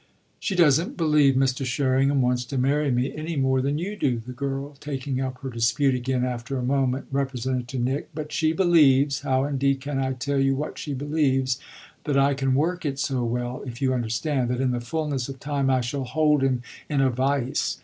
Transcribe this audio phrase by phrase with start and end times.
[0.39, 1.63] "She doesn't believe Mr.
[1.63, 5.49] Sherringham wants to marry me any more than you do," the girl, taking up her
[5.51, 10.13] dispute again after a moment, represented to Nick; "but she believes how indeed can I
[10.13, 11.59] tell you what she believes?
[12.05, 15.39] that I can work it so well, if you understand, that in the fulness of
[15.39, 17.77] time I shall hold him in a vice.